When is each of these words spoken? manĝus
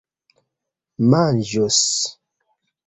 manĝus 1.11 1.83